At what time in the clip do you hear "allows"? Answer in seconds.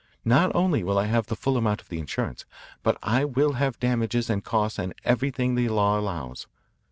5.99-6.47